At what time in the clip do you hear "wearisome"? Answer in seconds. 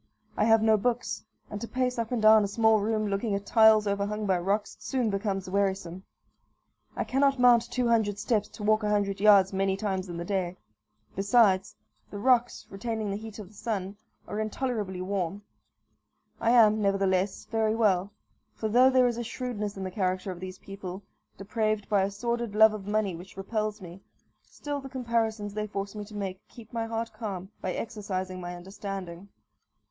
5.47-6.01